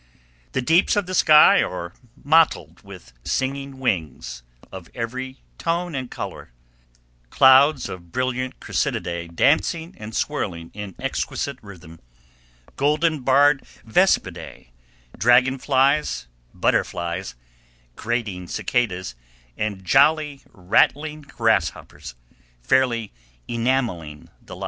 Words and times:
The 0.53 0.63
deeps 0.63 0.95
of 0.95 1.05
the 1.05 1.13
sky 1.13 1.61
are 1.61 1.93
mottled 2.23 2.81
with 2.81 3.13
singing 3.23 3.77
wings 3.77 4.41
of 4.71 4.89
every 4.95 5.43
tone 5.59 5.93
and 5.93 6.09
color; 6.09 6.51
clouds 7.29 7.87
of 7.87 8.11
brilliant 8.11 8.59
chrysididae 8.59 9.35
dancing 9.35 9.93
and 9.99 10.15
swirling 10.15 10.71
in 10.73 10.95
exquisite 10.97 11.59
rhythm, 11.61 11.99
golden 12.77 13.19
barred 13.19 13.61
vespidae, 13.85 14.71
dragon 15.15 15.59
flies, 15.59 16.25
butterflies, 16.51 17.35
grating 17.95 18.47
cicadas, 18.47 19.13
and 19.55 19.85
jolly, 19.85 20.41
rattling 20.51 21.21
grasshoppers, 21.21 22.15
fairly 22.63 23.13
enameling 23.47 24.29
the 24.41 24.55
light. 24.55 24.59